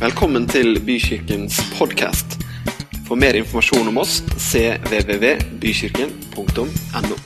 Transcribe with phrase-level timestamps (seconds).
[0.00, 2.40] Velkommen til Bykirkens podkast.
[3.04, 7.16] For mer informasjon om oss cvvvbykirken.no.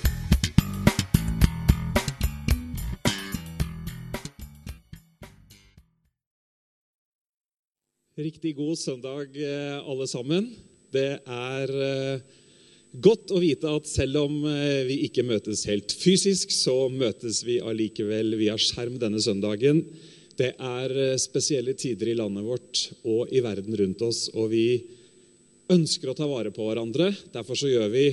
[8.19, 10.51] Riktig god søndag, eh, alle sammen.
[10.91, 12.19] Det er eh,
[12.91, 17.63] godt å vite at selv om eh, vi ikke møtes helt fysisk, så møtes vi
[17.63, 19.87] allikevel via skjerm denne søndagen.
[20.35, 24.67] Det er spesielle tider i landet vårt og i verden rundt oss, og vi
[25.71, 27.13] ønsker å ta vare på hverandre.
[27.35, 28.09] Derfor så gjør vi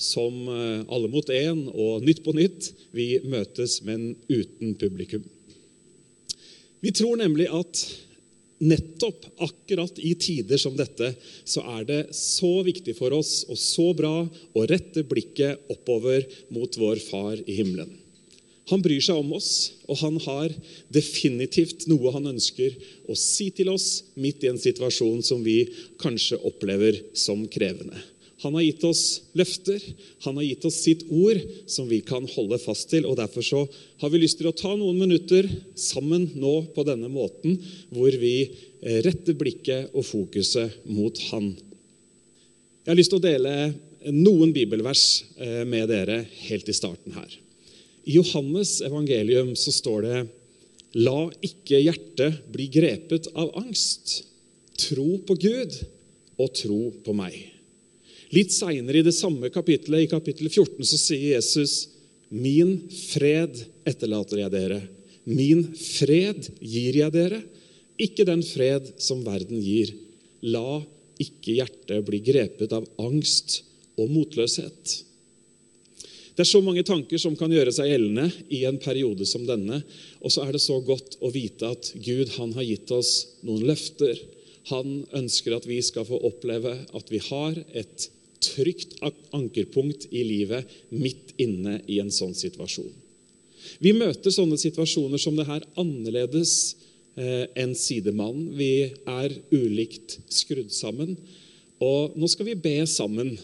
[0.00, 2.72] som Alle mot én og Nytt på nytt.
[2.94, 5.22] Vi møtes, men uten publikum.
[6.84, 7.82] Vi tror nemlig at
[8.64, 11.14] nettopp akkurat i tider som dette
[11.48, 16.78] så er det så viktig for oss og så bra å rette blikket oppover mot
[16.78, 18.03] vår Far i himmelen.
[18.72, 20.52] Han bryr seg om oss, og han har
[20.92, 22.72] definitivt noe han ønsker
[23.12, 25.66] å si til oss midt i en situasjon som vi
[26.00, 28.00] kanskje opplever som krevende.
[28.44, 29.04] Han har gitt oss
[29.36, 29.80] løfter,
[30.24, 31.38] han har gitt oss sitt ord
[31.70, 33.06] som vi kan holde fast til.
[33.08, 33.62] og Derfor så
[34.02, 35.48] har vi lyst til å ta noen minutter
[35.80, 37.56] sammen nå på denne måten,
[37.94, 41.54] hvor vi eh, retter blikket og fokuset mot Han.
[42.84, 43.54] Jeg har lyst til å dele
[44.12, 47.43] noen bibelvers eh, med dere helt i starten her.
[48.04, 50.18] I Johannes evangelium så står det
[51.00, 54.20] La ikke hjertet bli grepet av angst.
[54.78, 55.74] Tro på Gud
[56.38, 57.34] og tro på meg.
[58.34, 61.88] Litt seinere i det samme kapittelet, i kapittel 14, så sier Jesus,
[62.30, 64.80] 'Min fred etterlater jeg dere.
[65.24, 67.42] Min fred gir jeg dere.
[67.98, 69.92] Ikke den fred som verden gir.
[70.42, 70.82] La
[71.20, 73.62] ikke hjertet bli grepet av angst
[73.96, 75.13] og motløshet.'
[76.34, 79.80] Det er så mange tanker som kan gjøre seg gjeldende i en periode som denne.
[80.18, 83.12] Og så er det så godt å vite at Gud han har gitt oss
[83.46, 84.18] noen løfter.
[84.72, 88.08] Han ønsker at vi skal få oppleve at vi har et
[88.44, 88.98] trygt
[89.34, 92.90] ankerpunkt i livet midt inne i en sånn situasjon.
[93.80, 96.74] Vi møter sånne situasjoner som det her annerledes
[97.16, 98.50] eh, enn sidemannen.
[98.58, 101.14] Vi er ulikt skrudd sammen.
[101.82, 103.34] Og nå skal vi be sammen,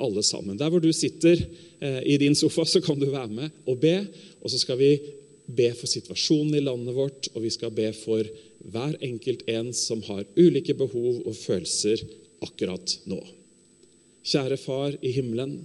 [0.00, 0.56] alle sammen.
[0.56, 1.36] Der hvor du sitter
[1.80, 3.96] eh, i din sofa, så kan du være med og be.
[4.40, 4.94] Og så skal vi
[5.50, 8.24] be for situasjonen i landet vårt, og vi skal be for
[8.70, 12.02] hver enkelt en som har ulike behov og følelser
[12.44, 13.20] akkurat nå.
[14.30, 15.62] Kjære Far i himmelen,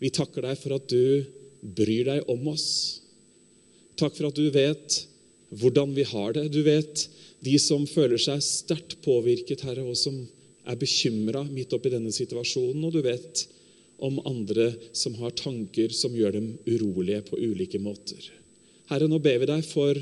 [0.00, 1.24] vi takker deg for at du
[1.60, 2.66] bryr deg om oss.
[4.00, 5.02] Takk for at du vet
[5.60, 6.48] hvordan vi har det.
[6.54, 7.04] Du vet
[7.44, 10.16] de som føler seg sterkt påvirket, Herre, og som
[10.70, 12.84] er bekymra midt oppi denne situasjonen.
[12.86, 13.44] Og du vet
[14.00, 18.30] om andre som har tanker som gjør dem urolige på ulike måter.
[18.90, 19.98] Herre, nå ber vi deg for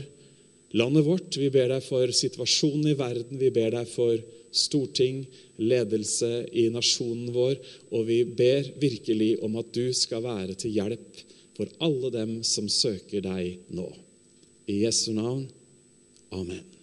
[0.79, 1.37] landet vårt.
[1.37, 3.41] Vi ber deg for situasjonen i verden.
[3.41, 4.17] Vi ber deg for
[4.55, 5.25] storting,
[5.61, 7.59] ledelse i nasjonen vår.
[7.93, 11.25] Og vi ber virkelig om at du skal være til hjelp
[11.59, 13.91] for alle dem som søker deg nå.
[14.71, 15.49] I Jesu navn.
[16.31, 16.78] Amen.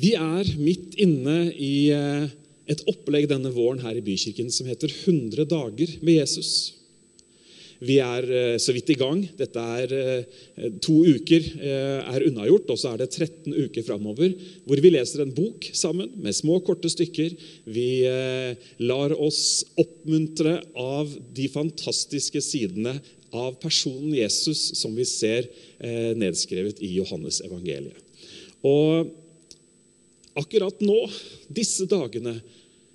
[0.00, 2.30] Vi er midt inne i eh,
[2.72, 6.52] et opplegg denne våren her i Bykirken som heter 100 dager med Jesus.
[7.82, 9.20] Vi er eh, så vidt i gang.
[9.36, 14.32] Dette er eh, to uker er unnagjort, og så er det 13 uker framover
[14.64, 17.36] hvor vi leser en bok sammen med små, korte stykker.
[17.68, 17.88] Vi
[18.80, 22.96] lar oss oppmuntre av de fantastiske sidene
[23.32, 25.48] av personen Jesus som vi ser
[26.16, 27.98] nedskrevet i Johannes evangeliet.
[28.62, 29.08] Og
[30.38, 30.98] akkurat nå,
[31.52, 32.38] disse dagene,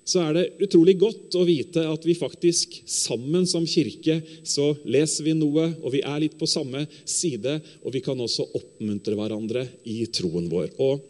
[0.08, 5.26] så er det utrolig godt å vite at vi faktisk sammen som kirke så leser
[5.26, 9.66] vi noe, og vi er litt på samme side, og vi kan også oppmuntre hverandre
[9.84, 10.72] i troen vår.
[10.80, 11.04] Og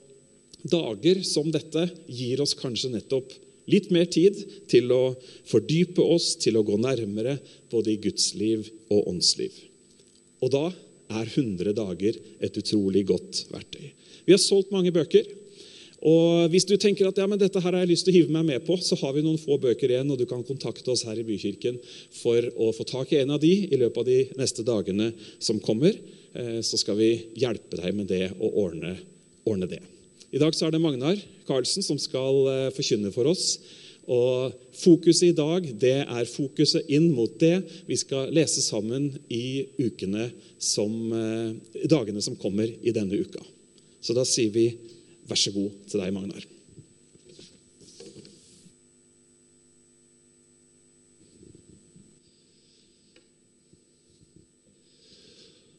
[0.67, 3.31] dager som dette gir oss kanskje nettopp
[3.71, 4.41] litt mer tid
[4.71, 5.15] til å
[5.47, 7.37] fordype oss, til å gå nærmere
[7.71, 9.53] både i Guds liv og åndsliv.
[10.43, 10.67] Og da
[11.19, 13.93] er 100 dager et utrolig godt verktøy.
[14.26, 15.25] Vi har solgt mange bøker.
[16.06, 18.35] Og Hvis du tenker at ja, men dette her har jeg lyst til å hive
[18.35, 21.03] meg med på, så har vi noen få bøker igjen, og du kan kontakte oss
[21.09, 21.81] her i Bykirken
[22.21, 25.11] for å få tak i en av de i løpet av de neste dagene
[25.43, 25.99] som kommer.
[26.39, 28.95] Eh, så skal vi hjelpe deg med det og ordne,
[29.49, 29.83] ordne det.
[30.31, 31.19] I dag så er det Magnar
[31.49, 33.56] Karlsen som skal eh, forkynne for oss.
[34.09, 37.59] Og Fokuset i dag det er fokuset inn mot det
[37.89, 40.31] vi skal lese sammen i ukene
[40.62, 43.43] som, eh, dagene som kommer i denne uka.
[44.01, 44.69] Så da sier vi
[45.29, 46.45] Vær så god til deg, Magnar.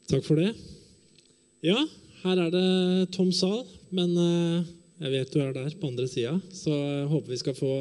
[0.10, 0.52] Takk for det.
[1.66, 1.78] Ja,
[2.24, 3.62] Her er det tom sal,
[3.96, 4.70] men eh,
[5.06, 7.74] jeg vet du er der på andre sida, så jeg håper vi skal få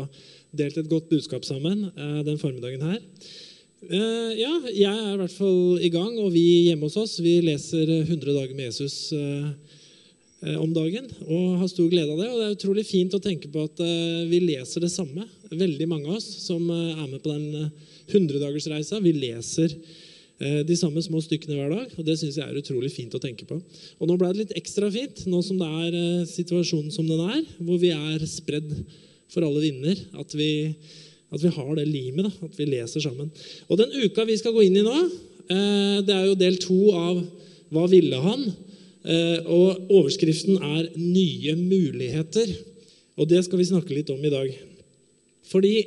[0.54, 3.00] delt et godt budskap sammen eh, den formiddagen her.
[3.82, 7.40] Eh, ja, jeg er i hvert fall i gang, og vi hjemme hos oss vi
[7.48, 9.10] leser 100 dager med Jesus
[10.38, 12.28] om dagen og har stor glede av det.
[12.30, 13.80] Og det er utrolig fint å tenke på at
[14.30, 15.24] vi leser det samme.
[15.50, 17.72] Veldig mange av oss som er med på den
[18.06, 19.74] 100-dagersreisa, vi leser
[20.38, 21.94] Eh, de samme små stykkene hver dag.
[21.98, 23.58] og Det syns jeg er utrolig fint å tenke på.
[23.98, 27.24] Og Nå ble det litt ekstra fint, nå som det er eh, situasjonen som den
[27.26, 28.70] er, hvor vi er spredd
[29.32, 29.98] for alle vinder.
[30.14, 30.76] At vi,
[31.34, 33.32] at vi har det limet, da, at vi leser sammen.
[33.66, 34.94] Og Den uka vi skal gå inn i nå,
[35.50, 37.18] eh, det er jo del to av
[37.68, 38.46] Hva ville han?
[39.04, 42.56] Og overskriften er 'Nye muligheter'.
[43.16, 44.58] Og det skal vi snakke litt om i dag.
[45.48, 45.84] Fordi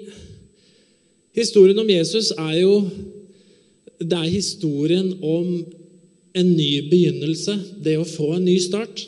[1.36, 2.90] historien om Jesus er jo
[4.02, 5.66] det er historien om
[6.36, 7.54] en ny begynnelse,
[7.84, 9.04] det å få en ny start.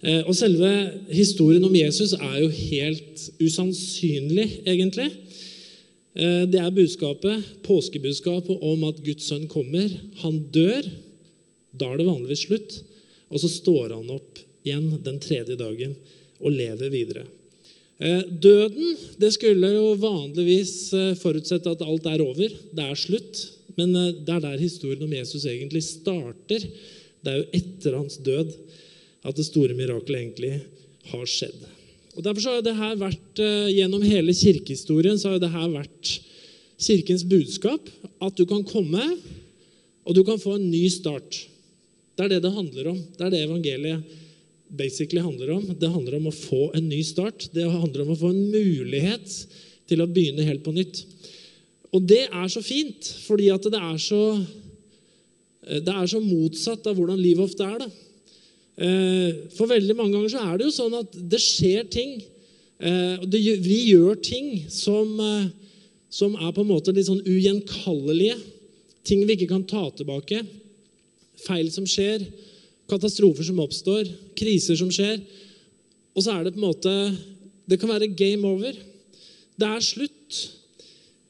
[0.00, 0.70] Eh, og selve
[1.10, 5.10] historien om Jesus er jo helt usannsynlig, egentlig.
[6.14, 9.90] Eh, det er budskapet, påskebudskapet om at Guds sønn kommer.
[10.22, 10.86] Han dør.
[11.78, 12.78] Da er det vanligvis slutt.
[13.28, 15.94] Og så står han opp igjen den tredje dagen
[16.38, 17.26] og lever videre.
[17.98, 20.74] Eh, døden det skulle jo vanligvis
[21.18, 22.52] forutsette at alt er over.
[22.72, 23.46] Det er slutt.
[23.78, 26.66] Men eh, det er der historien om Jesus egentlig starter.
[27.22, 28.54] Det er jo etter hans død
[29.26, 30.54] at det store mirakelet egentlig
[31.12, 31.66] har skjedd.
[32.16, 36.14] Og Derfor har det her vært, eh, Gjennom hele kirkehistorien så har det her vært
[36.78, 37.90] kirkens budskap.
[38.22, 39.04] At du kan komme,
[40.04, 41.46] og du kan få en ny start.
[42.18, 42.96] Det er det det handler om.
[43.14, 44.16] Det er det evangeliet
[44.68, 45.68] basically handler om.
[45.78, 47.46] Det handler om å få en ny start.
[47.54, 49.36] Det handler om å få en mulighet
[49.88, 51.04] til å begynne helt på nytt.
[51.94, 54.22] Og det er så fint, fordi at det er så,
[55.62, 57.78] eh, det er så motsatt av hvordan livet ofte er.
[57.78, 57.88] Da.
[58.78, 62.20] Eh, for veldig mange ganger så er det jo sånn at det skjer ting.
[62.80, 65.06] Eh, og vi gjør ting som,
[66.10, 68.36] som er på en måte litt sånn ugjenkallelige.
[69.06, 70.42] Ting vi ikke kan ta tilbake.
[71.44, 72.24] Feil som skjer.
[72.90, 74.08] Katastrofer som oppstår.
[74.38, 75.20] Kriser som skjer.
[76.16, 76.94] Og så er det på en måte
[77.68, 78.72] Det kan være game over.
[79.58, 80.38] Det er slutt.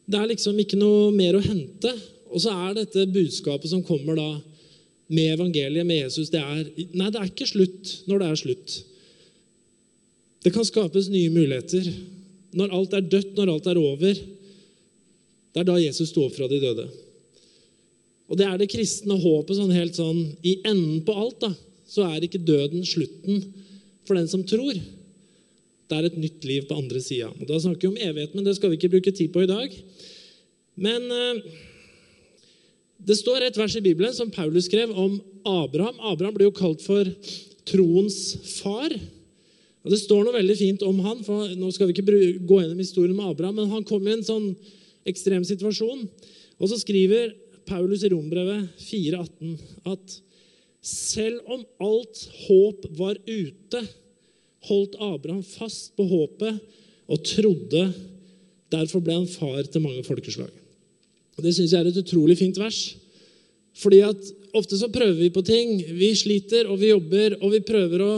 [0.08, 1.90] Det er liksom ikke noe mer å hente.
[2.30, 4.28] Og så er dette budskapet som kommer da
[5.08, 8.74] med evangeliet, med Jesus, det er Nei, det er ikke slutt når det er slutt.
[10.44, 11.88] Det kan skapes nye muligheter.
[12.56, 14.20] Når alt er dødt, når alt er over,
[15.52, 16.86] det er da Jesus sto opp fra de døde.
[18.28, 21.52] Og det er det kristne håpet sånn helt sånn I enden på alt da,
[21.88, 23.40] så er ikke døden slutten
[24.08, 24.76] for den som tror.
[25.88, 27.30] Det er et nytt liv på andre sida.
[27.48, 29.72] Da snakker vi om evighet, men det skal vi ikke bruke tid på i dag.
[30.76, 31.40] Men eh,
[33.08, 35.16] det står et vers i Bibelen som Paulus skrev om
[35.48, 35.96] Abraham.
[36.12, 37.08] Abraham blir jo kalt for
[37.68, 38.18] troens
[38.58, 38.92] far.
[39.84, 42.80] Og Det står noe veldig fint om han, for Nå skal vi ikke gå gjennom
[42.82, 44.50] historien med Abraham, men han kom i en sånn
[45.08, 46.04] ekstrem situasjon.
[46.58, 47.32] Og så skriver
[47.68, 49.56] Paulus i Rombrevet 4,18
[49.92, 50.18] at
[50.84, 53.82] selv om alt håp var ute,
[54.68, 56.60] holdt Abraham fast på håpet
[57.08, 57.84] og trodde.
[58.72, 60.50] Derfor ble han far til mange folkeslag.
[61.36, 62.96] Og Det syns jeg er et utrolig fint vers.
[63.78, 65.78] Fordi at ofte så prøver vi på ting.
[65.98, 68.14] Vi sliter, og vi jobber, og vi prøver å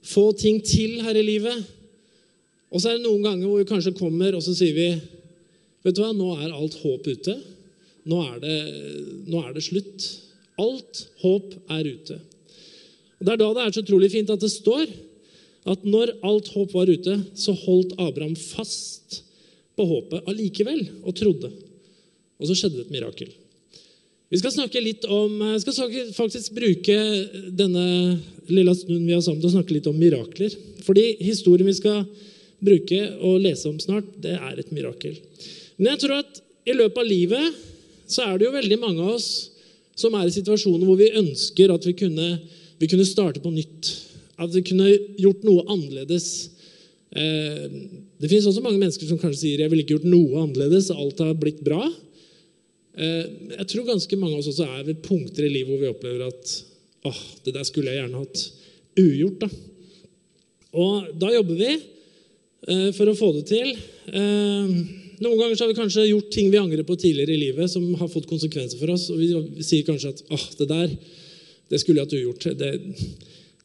[0.00, 1.66] få ting til her i livet.
[2.70, 4.90] Og så er det noen ganger hvor vi kanskje kommer, og så sier vi
[5.80, 7.34] Vet du hva, nå er alt håp ute.
[8.10, 8.58] Nå er det,
[9.30, 10.08] nå er det slutt.
[10.60, 12.18] Alt håp er ute.
[13.20, 14.86] Og Det er da det er så utrolig fint at det står
[15.70, 19.20] at når alt håp var ute, så holdt Abraham fast
[19.76, 21.52] på håpet allikevel og trodde.
[22.40, 23.30] Og så skjedde det et mirakel.
[24.30, 26.96] Vi skal snakke litt om, jeg skal faktisk bruke
[27.58, 27.86] denne
[28.50, 30.54] lille stunden vi har sammen til å snakke litt om mirakler.
[30.86, 32.04] Fordi historien vi skal
[32.62, 35.18] bruke og lese om snart, det er et mirakel.
[35.76, 37.58] Men jeg tror at i løpet av livet
[38.10, 39.30] så er det jo veldig mange av oss
[40.00, 42.28] som er i situasjoner hvor vi ønsker at vi kunne,
[42.80, 43.90] vi kunne starte på nytt.
[44.40, 44.88] At vi kunne
[45.20, 46.28] gjort noe annerledes.
[47.10, 47.66] Eh,
[48.20, 50.92] det finnes også mange mennesker som kanskje sier jeg ville ikke gjort noe annerledes.
[50.94, 51.82] Alt har blitt bra.
[52.96, 53.26] Eh,
[53.58, 56.26] jeg tror ganske mange av oss også er ved punkter i livet hvor vi opplever
[56.30, 56.56] at
[57.10, 58.46] åh, det der skulle jeg gjerne hatt
[59.00, 59.44] ugjort.
[59.44, 59.50] da.
[60.80, 63.74] Og da jobber vi eh, for å få det til.
[65.20, 68.08] Noen ganger har vi kanskje gjort ting vi angrer på tidligere i livet, som har
[68.08, 69.10] fått konsekvenser for oss.
[69.12, 70.94] Og vi sier kanskje at åh, det der
[71.70, 72.46] det skulle jeg hatt ugjort.
[72.58, 72.70] Det,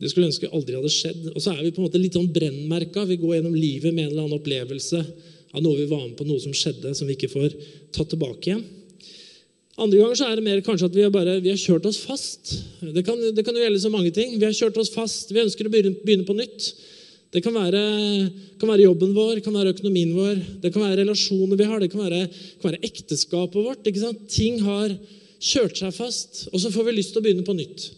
[0.02, 1.30] det skulle jeg ønske aldri hadde skjedd.
[1.32, 3.06] Og så er vi på en måte litt sånn brennmerka.
[3.10, 5.02] Vi går gjennom livet med en eller annen opplevelse
[5.56, 7.56] av noe vi var med på, noe som skjedde, som vi ikke får
[7.96, 8.66] tatt tilbake igjen.
[9.80, 11.98] Andre ganger så er det mer kanskje at vi har, bare, vi har kjørt oss
[12.04, 12.52] fast.
[12.84, 14.36] Det kan, det kan jo gjelde så mange ting.
[14.40, 15.34] Vi har kjørt oss fast.
[15.36, 16.70] Vi ønsker å begynne, begynne på nytt.
[17.36, 17.80] Det kan være,
[18.62, 21.90] kan være, jobben vår, kan være økonomien vår, det kan være relasjoner vi har, det
[21.92, 22.22] kan være,
[22.62, 23.90] kan være ekteskapet vårt.
[24.32, 24.94] Ting har
[25.44, 27.90] kjørt seg fast, og så får vi lyst til å begynne på nytt.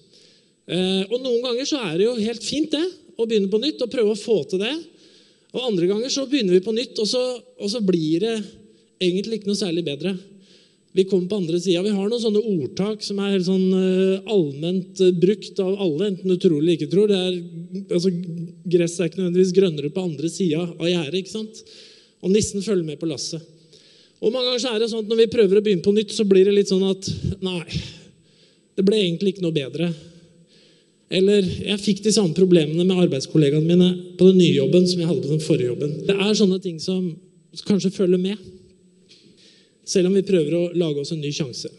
[0.74, 2.82] Eh, og Noen ganger så er det jo helt fint det,
[3.14, 4.74] å begynne på nytt og prøve å få til det.
[5.54, 8.36] Og Andre ganger så begynner vi på nytt, og så, og så blir det
[8.98, 10.16] egentlig ikke noe særlig bedre.
[10.98, 11.84] Vi kommer på andre sida.
[11.86, 16.08] Vi har noen sånne ordtak som er helt sånn uh, allment uh, brukt av alle,
[16.08, 17.12] enten du tror eller ikke tror.
[17.12, 17.36] Det er,
[17.94, 18.10] altså,
[18.66, 21.62] Gresset er ikke nødvendigvis grønnere på andre sida av gjerdet.
[22.26, 23.46] Og nissen følger med på lasset.
[24.18, 26.18] Og mange ganger så er det sånn at Når vi prøver å begynne på nytt,
[26.18, 27.12] så blir det litt sånn at
[27.46, 27.62] Nei,
[28.74, 29.94] det ble egentlig ikke noe bedre.
[31.14, 35.14] Eller jeg fikk de samme problemene med arbeidskollegaene mine på den nye jobben som jeg
[35.14, 35.94] hadde på den forrige jobben.
[36.10, 37.06] Det er sånne ting som
[37.70, 38.42] kanskje følger med.
[39.88, 41.72] Selv om vi prøver å lage oss en ny sjanse.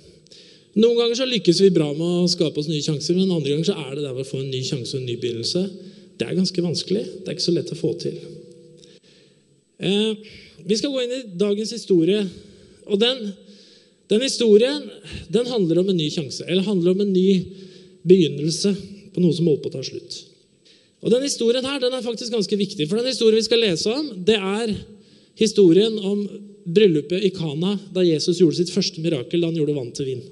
[0.78, 3.70] Noen ganger så lykkes vi bra med å skape oss nye sjanser, men andre ganger
[3.70, 5.62] så er det der å få en ny sjanse og en ny begynnelse.
[6.18, 7.04] Det er ganske vanskelig.
[7.18, 8.18] Det er ikke så lett å få til.
[9.78, 10.30] Eh,
[10.66, 12.22] vi skal gå inn i dagens historie.
[12.88, 13.30] Og den,
[14.10, 14.86] den historien
[15.34, 16.46] den handler om en ny sjanse.
[16.46, 17.28] Eller handler om en ny
[18.08, 18.74] begynnelse
[19.14, 20.20] på noe som holder på å ta slutt.
[21.02, 22.88] Og den historien her den er faktisk ganske viktig.
[22.88, 24.74] For den historien vi skal lese om, det er
[25.38, 26.24] historien om
[26.68, 30.22] bryllupet i Kana da Jesus gjorde sitt første mirakel da han gjorde vann til vin.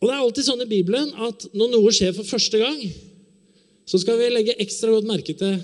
[0.00, 2.80] Og Det er alltid sånn i Bibelen at når noe skjer for første gang,
[3.88, 5.56] så skal vi legge ekstra godt merke til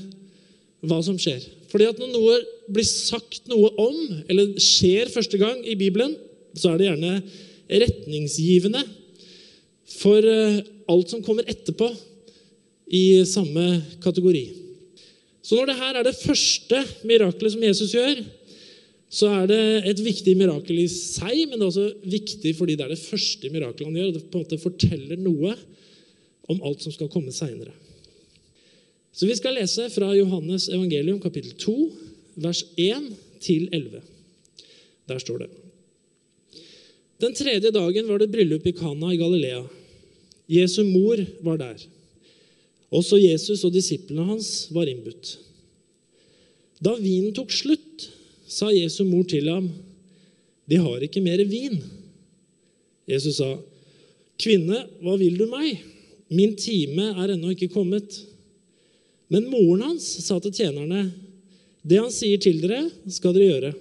[0.88, 1.42] hva som skjer.
[1.70, 2.38] Fordi at når noe
[2.72, 3.98] blir sagt noe om,
[4.32, 6.16] eller skjer første gang i Bibelen,
[6.56, 7.12] så er det gjerne
[7.70, 8.82] retningsgivende
[10.00, 11.90] for eh, alt som kommer etterpå
[12.90, 13.66] i samme
[14.02, 14.44] kategori.
[15.44, 18.24] Så når det her er det første mirakelet som Jesus gjør,
[19.10, 22.86] så er det et viktig mirakel i seg, men det er også viktig fordi det
[22.86, 24.10] er det første mirakelet han gjør.
[24.10, 25.54] og Det på en måte forteller noe
[26.50, 27.74] om alt som skal komme seinere.
[29.10, 31.74] Så vi skal lese fra Johannes evangelium kapittel 2,
[32.40, 33.10] vers 1
[33.42, 33.98] til 11.
[35.10, 35.50] Der står det.
[37.20, 39.64] Den tredje dagen var det bryllup i Kana i Galilea.
[40.50, 41.82] Jesu mor var der.
[42.90, 45.34] Også Jesus og disiplene hans var innbudt.
[46.80, 48.08] Da vinen tok slutt,
[48.50, 49.70] sa Jesu mor til ham,
[50.66, 51.82] 'De har ikke mer vin.'
[53.08, 53.58] Jesus sa,
[54.38, 55.78] 'Kvinne, hva vil du meg?
[56.30, 58.26] Min time er ennå ikke kommet.'
[59.30, 61.12] Men moren hans sa til tjenerne,
[61.86, 63.74] 'Det han sier til dere, skal dere gjøre.'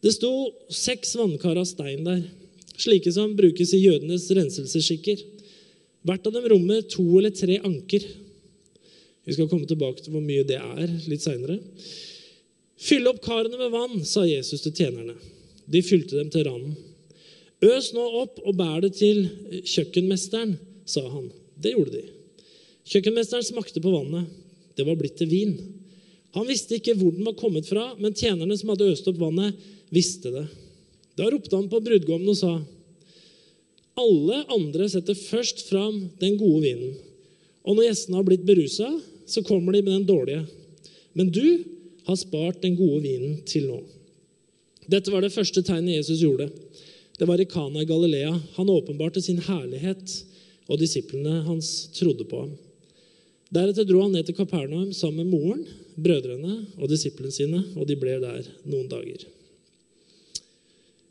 [0.00, 0.32] Det sto
[0.72, 2.22] seks vannkar av stein der,
[2.80, 5.20] slike som brukes i jødenes renselsesskikker.
[6.08, 8.06] Hvert av dem rommer to eller tre anker.
[9.28, 11.58] Vi skal komme tilbake til hvor mye det er litt seinere.
[12.80, 15.16] Fyll opp karene med vann, sa Jesus til tjenerne.
[15.70, 16.78] De fylte dem til randen.
[17.60, 19.26] Øs nå opp og bær det til
[19.68, 20.54] kjøkkenmesteren,
[20.88, 21.28] sa han.
[21.60, 22.06] Det gjorde de.
[22.88, 24.30] Kjøkkenmesteren smakte på vannet.
[24.76, 25.52] Det var blitt til vin.
[26.38, 29.58] Han visste ikke hvor den var kommet fra, men tjenerne som hadde øst opp vannet,
[29.92, 30.46] visste det.
[31.18, 32.54] Da ropte han på brudgommen og sa,
[34.00, 36.94] alle andre setter først fram den gode vinen.
[37.66, 38.88] Og når gjestene har blitt berusa,
[39.28, 40.46] så kommer de med den dårlige.
[41.18, 41.44] Men du
[42.10, 43.80] har spart den gode vinen til nå.
[44.90, 46.48] Dette var det første tegnet Jesus gjorde.
[47.20, 48.32] Det var i Kana i Galilea.
[48.56, 50.14] Han åpenbarte sin herlighet,
[50.70, 52.54] og disiplene hans trodde på ham.
[53.50, 55.62] Deretter dro han ned til Kapernaum sammen med moren,
[55.98, 59.26] brødrene og disiplene sine, og de ble der noen dager.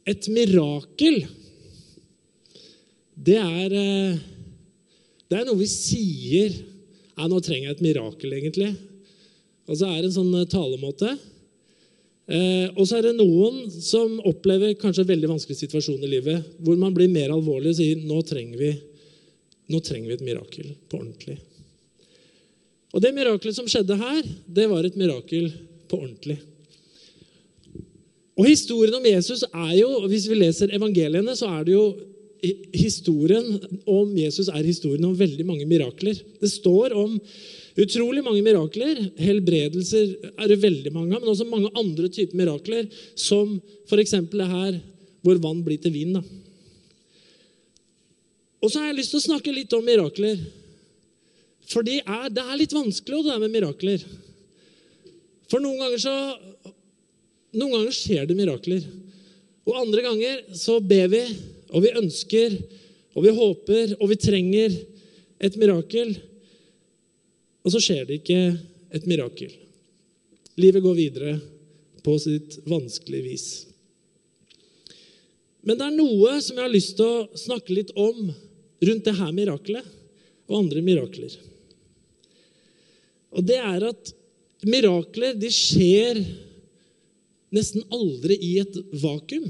[0.08, 1.26] Et mirakel,
[3.20, 4.22] det er, eh,
[5.30, 8.70] det er noe vi sier ja, Nå trenger jeg et mirakel, egentlig.
[9.70, 11.14] Og så er en sånn eh, talemåte.
[12.30, 16.52] Eh, og så er det noen som opplever kanskje en veldig vanskelig situasjon i livet,
[16.62, 18.74] hvor man blir mer alvorlig og sier nå trenger vi,
[19.70, 21.40] nå trenger vi et mirakel på ordentlig.
[22.90, 25.52] Og det mirakelet som skjedde her, det var et mirakel
[25.90, 26.40] på ordentlig.
[28.40, 31.86] Og historien om Jesus er jo, Hvis vi leser evangeliene, så er det jo
[32.72, 36.16] historien om Jesus er historien om veldig mange mirakler.
[36.40, 37.18] Det står om
[37.80, 39.02] utrolig mange mirakler.
[39.20, 43.58] Helbredelser er det veldig mange av, men også mange andre typer mirakler, som
[43.90, 44.16] f.eks.
[44.32, 44.80] det her
[45.26, 46.16] hvor vann blir til vin.
[46.18, 46.24] Da.
[48.60, 50.40] Og så har jeg lyst til å snakke litt om mirakler.
[51.70, 54.04] For det er, det er litt vanskelig, det der med mirakler.
[55.50, 56.16] For noen ganger så
[57.58, 58.84] noen ganger skjer det mirakler.
[59.66, 61.22] Og andre ganger så ber vi,
[61.74, 62.58] og vi ønsker,
[63.18, 64.76] og vi håper, og vi trenger
[65.42, 66.14] et mirakel.
[67.64, 68.42] Og så skjer det ikke
[68.96, 69.52] et mirakel.
[70.60, 71.34] Livet går videre
[72.04, 73.48] på sitt vanskelige vis.
[75.62, 78.30] Men det er noe som jeg har lyst til å snakke litt om
[78.80, 79.88] rundt det her miraklet
[80.50, 81.34] og andre mirakler.
[83.36, 84.14] Og det er at
[84.66, 86.22] mirakler de skjer
[87.54, 89.50] nesten aldri i et vakuum.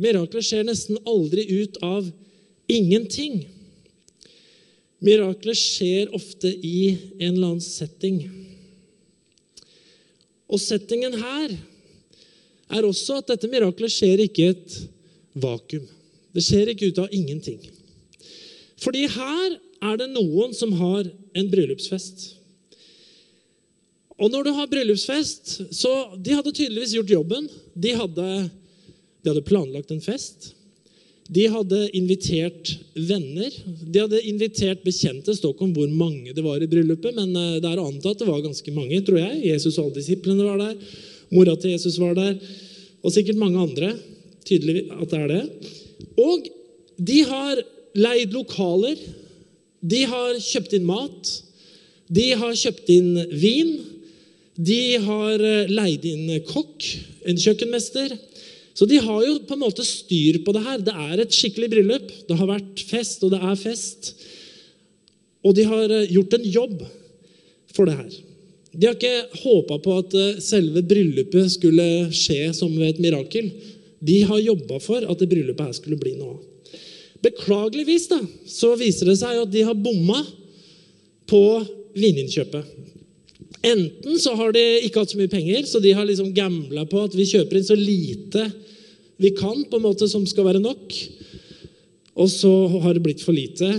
[0.00, 2.08] Mirakler skjer nesten aldri ut av
[2.72, 3.44] ingenting.
[5.04, 8.22] Mirakler skjer ofte i en eller annen setting.
[10.46, 11.56] Og settingen her
[12.76, 14.78] er også at dette miraklet skjer ikke i et
[15.36, 15.84] vakuum.
[16.32, 17.60] Det skjer ikke ut av ingenting.
[18.80, 22.32] Fordi her er det noen som har en bryllupsfest.
[24.16, 27.48] Og når du har bryllupsfest, så De hadde tydeligvis gjort jobben.
[27.74, 28.28] De hadde,
[29.20, 30.55] de hadde planlagt en fest.
[31.32, 33.54] De hadde invitert venner.
[33.66, 35.30] De hadde invitert bekjente.
[35.30, 37.88] Det står ikke om hvor mange det var i bryllupet, men eh, det er å
[37.90, 39.40] anta at det var ganske mange, tror jeg.
[39.48, 41.00] Jesus og alle disiplene var der.
[41.34, 42.36] Mora til Jesus var der.
[43.02, 43.94] Og sikkert mange andre.
[44.46, 45.72] Tydelig at det er det.
[46.22, 46.46] Og
[47.10, 47.64] de har
[47.98, 49.00] leid lokaler.
[49.82, 51.34] De har kjøpt inn mat.
[52.06, 53.74] De har kjøpt inn vin.
[54.56, 56.86] De har eh, leid inn kokk,
[57.26, 58.14] en kjøkkenmester.
[58.76, 60.82] Så de har jo på en måte styr på det her.
[60.84, 62.10] Det er et skikkelig bryllup.
[62.28, 64.10] Det har vært fest, og det er fest.
[65.46, 66.82] Og de har eh, gjort en jobb
[67.72, 68.18] for det her.
[68.76, 73.48] De har ikke håpa på at eh, selve bryllupet skulle skje som ved et mirakel.
[74.04, 76.44] De har jobba for at det bryllupet her skulle bli noe av.
[77.24, 80.20] Beklageligvis da, så viser det seg at de har bomma
[81.26, 81.40] på
[81.96, 82.68] vininnkjøpet.
[83.66, 87.02] Enten så har de ikke hatt så mye penger, så de har liksom gambla på
[87.06, 88.46] at vi kjøper inn så lite
[89.16, 90.92] vi kan, på en måte som skal være nok.
[92.20, 93.70] Og så har det blitt for lite.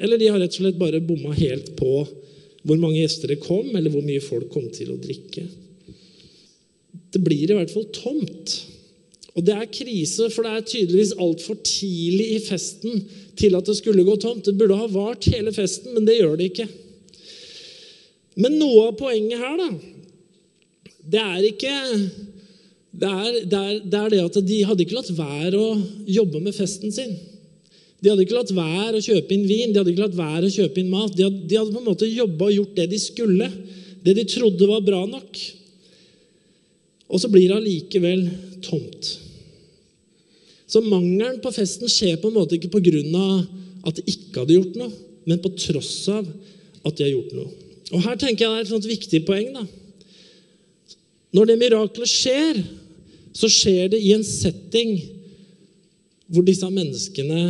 [0.00, 1.92] Eller de har rett og slett bare bomma helt på
[2.66, 5.44] hvor mange gjester det kom, eller hvor mye folk kom til å drikke.
[7.12, 8.56] Det blir i hvert fall tomt.
[9.36, 13.04] Og det er krise, for det er tydeligvis altfor tidlig i festen
[13.38, 14.44] til at det skulle gå tomt.
[14.48, 16.68] Det burde ha vart hele festen, men det gjør det ikke.
[18.38, 19.68] Men noe av poenget her, da,
[21.08, 21.74] det er ikke
[22.98, 25.74] det er, det, er, det er, det at de hadde ikke latt være å
[26.08, 27.12] jobbe med festen sin.
[27.98, 30.54] De hadde ikke latt være å kjøpe inn vin, de hadde ikke latt være å
[30.54, 31.14] kjøpe inn mat.
[31.14, 33.48] De hadde, de hadde på en måte jobba og gjort det de skulle,
[34.06, 35.40] det de trodde var bra nok.
[37.08, 38.24] Og så blir det allikevel
[38.64, 39.12] tomt.
[40.68, 43.38] Så mangelen på festen skjer på en måte ikke pga.
[43.88, 44.90] at de ikke hadde gjort noe,
[45.24, 46.26] men på tross av
[46.84, 47.67] at de har gjort noe.
[47.92, 49.52] Og Her tenker jeg det er et sånt viktig poeng.
[49.54, 49.64] da.
[51.36, 52.60] Når det miraklet skjer,
[53.36, 54.96] så skjer det i en setting
[56.28, 57.42] hvor disse menneskene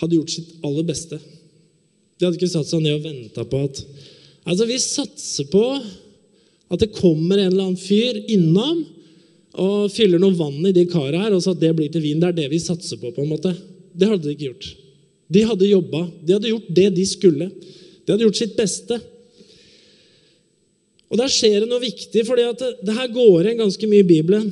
[0.00, 1.18] hadde gjort sitt aller beste.
[2.16, 3.84] De hadde ikke satt seg ned og venta på at
[4.48, 5.62] Altså, vi satser på
[6.72, 8.78] at det kommer en eller annen fyr innom
[9.60, 12.18] og fyller noe vann i de karene her, og så at det blir til vin.
[12.22, 13.12] Det er det vi satser på.
[13.12, 13.52] på en måte.
[13.92, 14.68] Det hadde de ikke gjort.
[15.30, 16.02] De hadde jobba.
[16.24, 17.50] De hadde gjort det de skulle.
[17.50, 18.96] De hadde gjort sitt beste.
[21.10, 24.10] Og Der skjer det noe viktig, for det, det, her går igjen ganske mye i
[24.12, 24.50] Bibelen.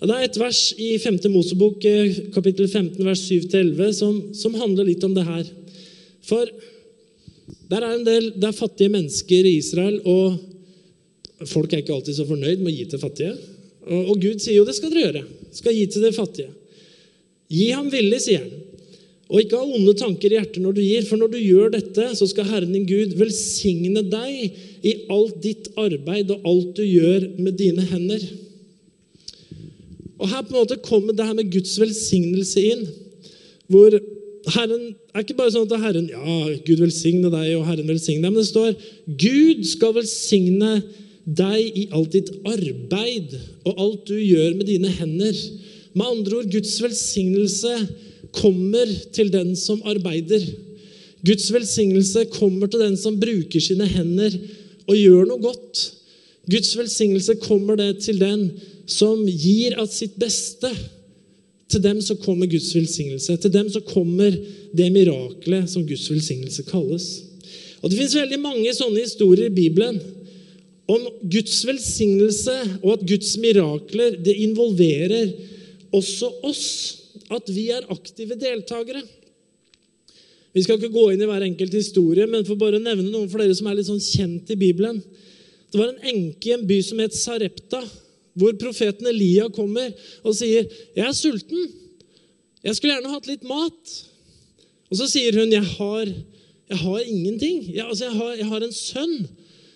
[0.00, 1.20] Og Det er et vers i 5.
[1.30, 5.46] Mosebok, eh, kapittel 15, vers 7-11, som, som, handler litt om det her.
[6.26, 6.50] For
[7.70, 12.18] der er en del det er fattige mennesker i Israel, og folk er ikke alltid
[12.18, 13.38] så fornøyd med å gi til fattige.
[13.86, 15.24] Og, og Gud sier jo det skal dere gjøre.
[15.54, 16.50] Skal gi til de fattige.
[17.54, 18.63] Gi ham villig, sier han.
[19.32, 22.08] Og ikke ha onde tanker i hjertet når du gir, for når du gjør dette,
[22.18, 27.30] så skal Herren din Gud velsigne deg i alt ditt arbeid og alt du gjør
[27.38, 28.26] med dine hender.
[30.20, 32.84] Og Her på en måte kommer det her med Guds velsignelse inn.
[33.72, 33.96] Hvor
[34.54, 38.34] Herren er ikke bare sånn at Herren ja, Gud velsigne deg, og Herren velsigne deg,
[38.34, 38.76] men det står
[39.08, 40.76] Gud skal velsigne
[41.24, 43.32] deg i alt ditt arbeid
[43.64, 45.38] og alt du gjør med dine hender.
[45.94, 47.72] Med andre ord, Guds velsignelse
[48.34, 50.44] kommer til den som arbeider.
[51.24, 54.34] Guds velsignelse kommer til den som bruker sine hender
[54.84, 55.84] og gjør noe godt.
[56.50, 58.50] Guds velsignelse kommer det til den
[58.90, 60.68] som gir av sitt beste.
[61.72, 63.38] Til dem så kommer Guds velsignelse.
[63.40, 64.34] Til dem så kommer
[64.76, 67.06] det miraklet som Guds velsignelse kalles.
[67.80, 69.98] Og Det fins veldig mange sånne historier i Bibelen
[70.88, 75.32] om Guds velsignelse og at Guds mirakler det involverer
[75.94, 76.66] også oss
[77.32, 79.02] at vi er aktive deltakere.
[80.54, 83.30] Vi skal ikke gå inn i hver enkelt historie, men for bare å nevne noen
[83.30, 85.00] for dere som er litt sånn kjent i Bibelen.
[85.72, 87.80] Det var en enke i en by som het Sarepta,
[88.38, 89.90] hvor profeten Elia kommer
[90.22, 91.72] og sier, 'Jeg er sulten.
[92.62, 93.94] Jeg skulle gjerne hatt litt mat.'
[94.90, 96.06] Og så sier hun, 'Jeg har,
[96.70, 97.74] jeg har ingenting.
[97.74, 99.28] Jeg, altså, jeg, har, jeg har en sønn.'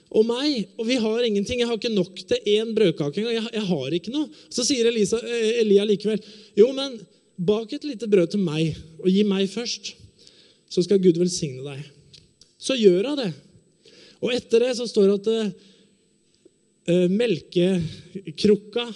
[0.08, 1.60] og meg, og vi har ingenting.
[1.60, 3.34] Jeg har ikke nok til én brødkake engang.
[3.34, 4.28] Jeg, jeg har ikke noe.
[4.48, 6.22] Så sier Elisa, eh, Elia likevel,
[6.56, 6.96] jo, men
[7.38, 9.94] bak et lite brød til meg og gi meg først,
[10.68, 11.84] så skal Gud velsigne deg.
[12.58, 13.30] Så gjør hun det.
[14.18, 15.28] Og etter det så står det at
[16.90, 18.88] uh, melkekrukka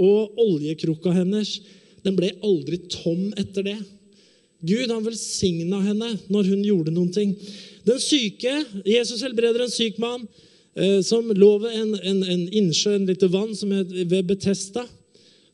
[0.00, 1.58] og oljekrukka hennes
[2.00, 3.78] den ble aldri tom etter det.
[4.64, 7.34] Gud han velsigna henne når hun gjorde noen ting.
[7.84, 12.96] Den syke, Jesus helbreder en syk mann uh, som lå ved en, en, en innsjø,
[12.96, 14.86] en lite vann, som er ved Betesta.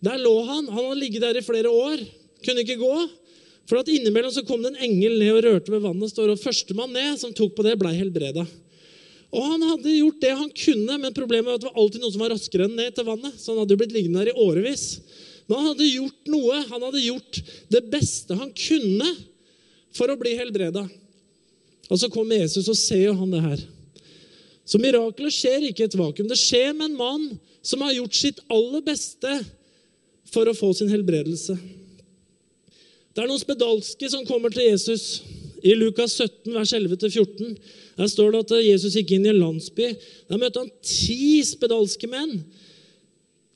[0.07, 0.69] Der lå han.
[0.71, 2.07] Han hadde ligget der i flere år.
[2.45, 2.95] Kunne ikke gå.
[3.67, 6.13] For at innimellom så kom det en engel ned og rørte ved vannet.
[6.13, 8.47] står og Førstemann ned som tok på det, blei helbreda.
[9.35, 12.13] Og Han hadde gjort det han kunne, men problemet var at det var alltid noen
[12.15, 13.35] som var raskere enn ned til vannet.
[13.41, 14.85] Så han hadde jo blitt liggende der i årevis.
[15.47, 16.61] Men han hadde gjort noe.
[16.71, 17.41] Han hadde gjort
[17.75, 19.11] det beste han kunne
[19.97, 20.85] for å bli helbreda.
[21.91, 23.67] Og så kommer Jesus, og ser jo han det her.
[24.67, 26.27] Så miraklet skjer ikke i et vakuum.
[26.31, 27.27] Det skjer med en mann
[27.67, 29.37] som har gjort sitt aller beste
[30.33, 31.55] for å få sin helbredelse.
[33.17, 35.23] Det er noen spedalske som kommer til Jesus.
[35.65, 37.55] I Lukas 17, vers 11-14
[37.97, 39.87] der står det at Jesus gikk inn i en landsby.
[40.29, 42.43] Der møtte han ti spedalske menn.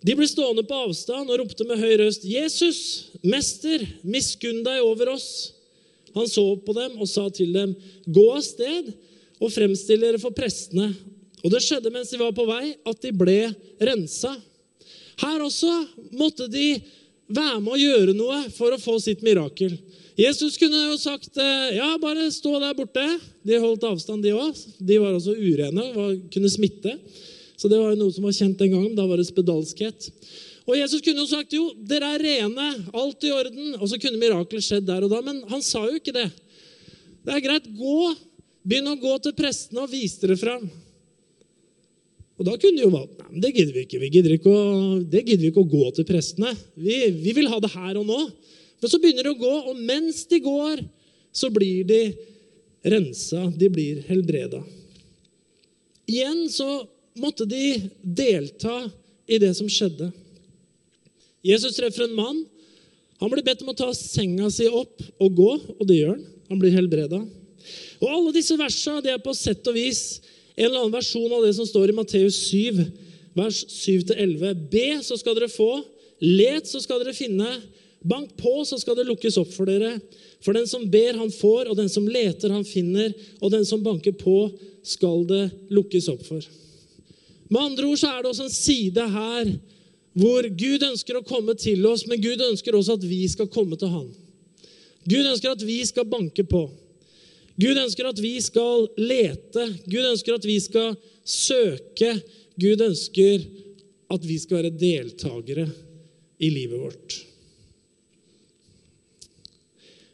[0.00, 5.12] De ble stående på avstand og ropte med høy røst, 'Jesus, mester, miskunn deg over
[5.12, 5.52] oss.'
[6.16, 7.76] Han så på dem og sa til dem,
[8.08, 8.94] 'Gå av sted
[9.38, 10.94] og fremstill dere for prestene.'
[11.44, 14.32] Og det skjedde mens de var på vei, at de ble rensa.
[15.20, 15.72] Her også
[16.16, 16.80] måtte de
[17.30, 19.76] være med å gjøre noe for å få sitt mirakel.
[20.20, 23.04] Jesus kunne jo sagt eh, ja, bare stå der borte.
[23.46, 24.58] De holdt avstand, de òg.
[24.76, 26.96] De var også urene og kunne smitte.
[27.56, 28.96] Så det var jo noe som var kjent den gangen.
[28.98, 30.10] Da var det spedalskhet.
[30.68, 33.74] Og Jesus kunne jo sagt jo, dere er rene, alt i orden.
[33.78, 35.22] Og så kunne mirakelet skjedd der og da.
[35.24, 36.28] Men han sa jo ikke det.
[37.24, 38.12] Det er greit, gå.
[38.60, 40.68] Begynn å gå til prestene og vise dere fram.
[42.40, 43.98] Og da kunne de jo valgt nei, det gidder vi ikke.
[44.00, 44.60] Vi gidder ikke å,
[45.04, 46.54] det gidder vi ikke å gå til prestene.
[46.72, 48.20] Vi, vi vil ha det her og nå.
[48.80, 50.80] Men så begynner de å gå, og mens de går,
[51.36, 52.00] så blir de
[52.88, 53.44] rensa.
[53.52, 54.62] De blir helbreda.
[56.08, 56.68] Igjen så
[57.20, 58.86] måtte de delta
[59.28, 60.08] i det som skjedde.
[61.44, 62.40] Jesus treffer en mann.
[63.20, 66.26] Han blir bedt om å ta senga si opp og gå, og det gjør han.
[66.50, 67.20] Han blir helbreda.
[68.00, 70.22] Og alle disse versene det er på sett og vis
[70.60, 72.82] en eller annen versjon av det som står i Matteus 7,
[73.38, 74.66] vers 7-11.
[74.68, 75.70] Be, så skal dere få.
[76.20, 77.48] Let, så skal dere finne.
[78.04, 79.94] Bank på, så skal det lukkes opp for dere.
[80.44, 83.80] For den som ber, han får, og den som leter, han finner, og den som
[83.84, 84.50] banker på,
[84.84, 86.44] skal det lukkes opp for.
[87.48, 89.54] Med andre ord så er det også en side her
[90.20, 93.78] hvor Gud ønsker å komme til oss, men Gud ønsker også at vi skal komme
[93.80, 94.08] til Han.
[95.08, 96.66] Gud ønsker at vi skal banke på.
[97.60, 99.66] Gud ønsker at vi skal lete.
[99.90, 100.94] Gud ønsker at vi skal
[101.26, 102.14] søke.
[102.60, 103.44] Gud ønsker
[104.10, 105.66] at vi skal være deltakere
[106.40, 107.18] i livet vårt.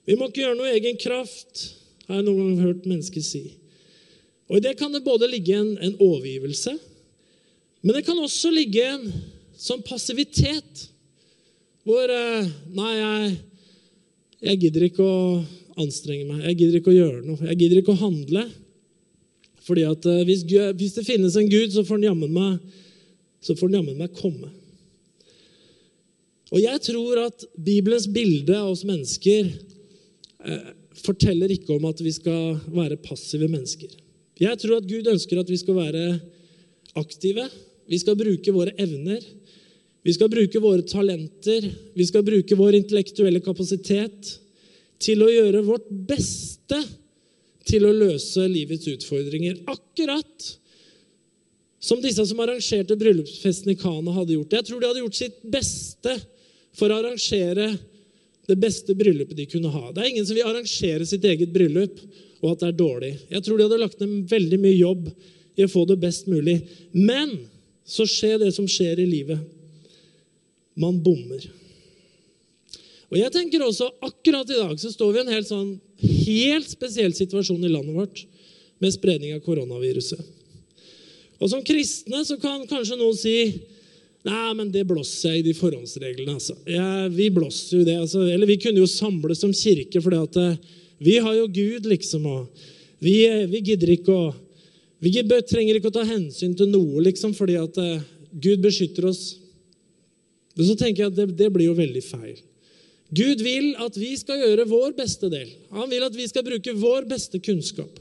[0.06, 1.62] Vi må ikke gjøre noe egen kraft,
[2.06, 3.44] har jeg noen gang hørt mennesker si.
[4.46, 6.76] Og I det kan det både ligge en, en overgivelse,
[7.82, 9.08] men det kan også ligge en
[9.58, 10.86] sånn passivitet.
[11.86, 13.34] Hvor eh, Nei, jeg,
[14.44, 15.18] jeg gidder ikke å
[15.80, 16.44] anstrenge meg.
[16.50, 17.40] Jeg gidder ikke å gjøre noe.
[17.50, 18.44] Jeg gidder ikke å handle.
[19.66, 20.44] Fordi at eh, hvis,
[20.78, 22.80] hvis det finnes en Gud, så får han jammen meg,
[23.46, 24.52] jammen meg komme.
[26.54, 30.68] Og jeg tror at Bibelens bilde av oss mennesker eh,
[31.02, 33.90] forteller ikke om at vi skal være passive mennesker.
[34.38, 36.04] Jeg tror at Gud ønsker at vi skal være
[36.96, 37.48] aktive.
[37.88, 39.24] Vi skal bruke våre evner.
[40.06, 41.64] Vi skal bruke våre talenter.
[41.94, 44.28] Vi skal bruke vår intellektuelle kapasitet
[45.02, 46.78] til å gjøre vårt beste
[47.66, 49.56] til å løse livets utfordringer.
[49.66, 50.46] Akkurat
[51.82, 54.54] som disse som arrangerte bryllupsfesten i Kana, hadde gjort.
[54.54, 56.14] Jeg tror de hadde gjort sitt beste
[56.78, 57.72] for å arrangere
[58.46, 59.90] det beste bryllupet de kunne ha.
[59.90, 61.98] Det er ingen som vil arrangere sitt eget bryllup,
[62.44, 63.12] og at det er dårlig.
[63.34, 65.10] Jeg tror de hadde lagt ned veldig mye jobb
[65.58, 66.60] i å få det best mulig.
[66.94, 67.34] Men
[67.82, 69.55] så skjer det som skjer i livet.
[70.76, 71.44] Man bommer.
[73.06, 75.76] Og jeg tenker også, Akkurat i dag så står vi i en helt, sånn,
[76.26, 78.24] helt spesiell situasjon i landet vårt
[78.82, 80.20] med spredning av koronaviruset.
[81.40, 83.38] Og Som kristne så kan kanskje noen si
[84.26, 86.32] Nei, men det blåser jeg i de forhåndsreglene.
[86.34, 86.56] altså.
[86.66, 87.94] Ja, vi blåser jo det.
[87.94, 88.24] Altså.
[88.26, 90.56] Eller vi kunne jo samles som kirke, for eh,
[90.98, 92.26] vi har jo Gud, liksom.
[92.26, 92.48] og
[92.98, 94.34] Vi, eh, vi gidder ikke å
[94.98, 98.00] Vi trenger ikke å ta hensyn til noe, liksom, fordi at uh,
[98.32, 99.36] Gud beskytter oss.
[100.56, 102.38] Men så tenker jeg at det, det blir jo veldig feil.
[103.14, 105.50] Gud vil at vi skal gjøre vår beste del.
[105.76, 108.00] Han vil at vi skal bruke vår beste kunnskap.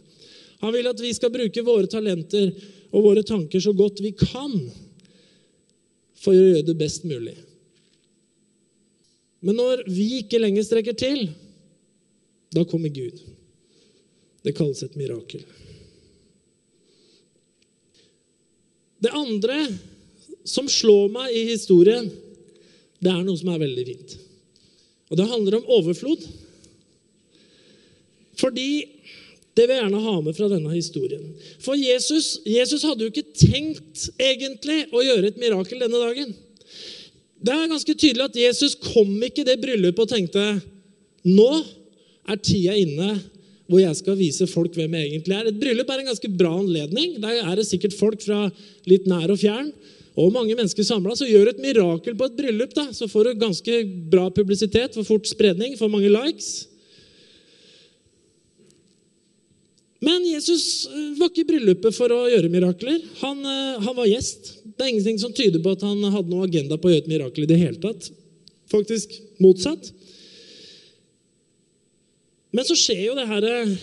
[0.64, 2.54] Han vil at vi skal bruke våre talenter
[2.96, 4.56] og våre tanker så godt vi kan
[6.18, 7.36] for å gjøre det best mulig.
[9.46, 11.28] Men når vi ikke lenger strekker til,
[12.56, 13.20] da kommer Gud.
[14.46, 15.44] Det kalles et mirakel.
[19.04, 19.60] Det andre
[20.48, 22.08] som slår meg i historien,
[23.04, 24.18] det er noe som er veldig fint.
[25.12, 26.24] Og det handler om overflod.
[28.40, 28.70] Fordi
[29.56, 31.28] det vil jeg gjerne ha med fra denne historien.
[31.64, 36.34] For Jesus, Jesus hadde jo ikke tenkt egentlig å gjøre et mirakel denne dagen.
[37.46, 40.44] Det er ganske tydelig at Jesus kom ikke i det bryllupet og tenkte
[41.26, 41.50] nå
[42.26, 43.14] er tida inne
[43.70, 45.48] hvor jeg skal vise folk hvem jeg egentlig er.
[45.50, 47.16] Et bryllup er en ganske bra anledning.
[47.22, 48.46] Der er det sikkert folk fra
[48.90, 49.72] litt nær og fjern
[50.16, 51.16] og mange mennesker samla.
[51.18, 55.08] Så gjør et mirakel på et bryllup, da, så får du ganske bra publisitet, får
[55.08, 56.54] fort spredning, får mange likes.
[60.06, 63.00] Men Jesus eh, var ikke i bryllupet for å gjøre mirakler.
[63.24, 64.52] Han, eh, han, var gjest.
[64.64, 67.12] Det er ingenting som tyder på at han hadde noe agenda på å gjøre et
[67.12, 68.10] mirakel i det hele tatt.
[68.72, 69.90] Faktisk motsatt.
[72.56, 73.76] Men så skjer jo det her, eh,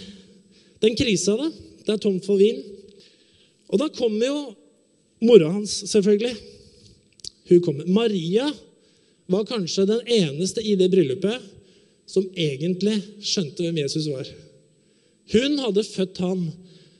[0.85, 1.51] den krisa, da.
[1.83, 2.63] Det er tomt for vin.
[3.73, 4.39] Og da kommer jo
[5.23, 6.35] mora hans, selvfølgelig.
[7.49, 7.89] Hun kommer.
[7.91, 8.49] Maria
[9.31, 11.51] var kanskje den eneste i det bryllupet
[12.11, 14.29] som egentlig skjønte hvem Jesus var.
[15.33, 16.45] Hun hadde født han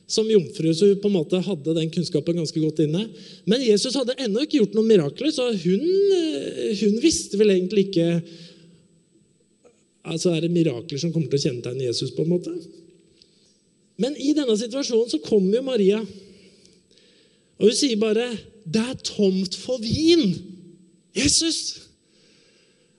[0.07, 3.05] som jomfru, så hun på en måte hadde den kunnskapen ganske godt inne.
[3.49, 5.85] Men Jesus hadde ennå ikke gjort noen mirakler, så hun,
[6.17, 8.09] eh, hun visste vel egentlig ikke
[10.03, 12.11] altså Er det mirakler som kommer til å kjennetegne Jesus?
[12.11, 12.51] på en måte?
[13.95, 16.01] Men i denne situasjonen så kommer jo Maria,
[17.63, 18.25] og hun sier bare
[18.67, 20.35] 'Det er tomt for vin'.
[21.15, 21.79] Jesus!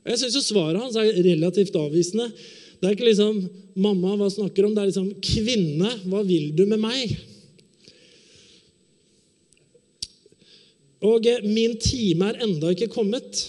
[0.05, 2.33] Og Jeg syns svaret hans er relativt avvisende.
[2.81, 6.57] Det er ikke liksom 'mamma, hva snakker du om?' Det er liksom 'kvinne, hva vil
[6.57, 7.17] du med meg?'
[11.03, 13.47] Og eh, 'min time er enda ikke kommet'.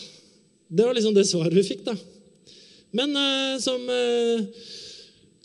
[0.67, 1.95] Det var liksom det svaret vi fikk, da.
[2.91, 4.43] Men eh, som eh,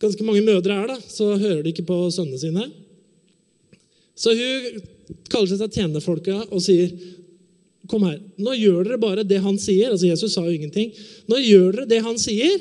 [0.00, 2.70] ganske mange mødre er, da, så hører de ikke på sønnene sine.
[4.16, 4.82] Så hun
[5.30, 6.92] kaller seg tjenerfolka og sier
[7.90, 8.20] Kom her.
[8.38, 9.88] Nå gjør dere bare det han sier.
[9.90, 10.92] Altså Jesus sa jo ingenting.
[11.26, 12.60] Nå gjør dere det han sier,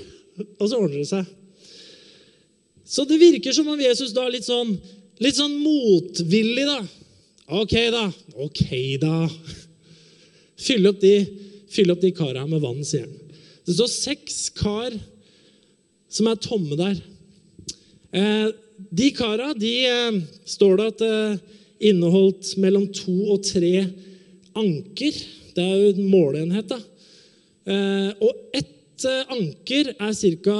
[0.57, 1.27] og så ordner det seg.
[2.89, 4.71] Så det virker som om Jesus da er litt sånn,
[5.21, 6.79] litt sånn motvillig, da.
[7.61, 8.07] Ok, da.
[8.41, 8.63] Ok,
[9.03, 9.27] da.
[10.57, 11.13] Fyll opp de,
[11.69, 13.35] fyll opp de kara med vann, sier han.
[13.69, 14.97] Det står seks kar
[16.09, 16.97] som er tomme der.
[18.17, 18.49] Eh,
[18.89, 23.85] de kara de eh, står det at eh, inneholdt mellom to og tre
[24.59, 25.19] anker.
[25.55, 26.69] Det er jo en måleenhet.
[26.69, 26.79] da.
[27.69, 30.13] Eh, og ett eh, anker er
[30.43, 30.59] ca.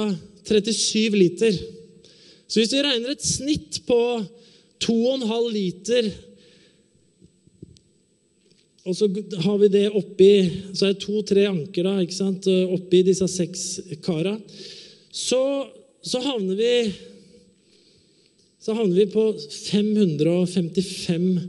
[0.50, 1.54] 37 liter.
[2.50, 4.00] Så hvis vi regner et snitt på
[4.82, 6.08] 2,5 liter
[8.88, 9.06] og så
[9.44, 10.30] har vi det oppi
[10.72, 13.64] Så er det to-tre anker da, ikke sant, oppi disse seks
[14.04, 14.32] kara.
[15.12, 15.40] Så,
[16.02, 16.72] så, havner vi
[18.60, 19.24] Så havner vi på
[19.72, 21.40] 555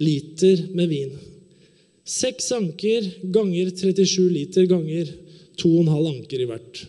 [0.00, 1.12] liter med vin.
[2.04, 5.10] Seks anker ganger 37 liter ganger
[5.60, 6.80] 2,5 anker i hvert